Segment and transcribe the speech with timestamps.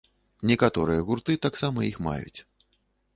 [0.51, 2.39] Некаторыя гурты таксама іх маюць.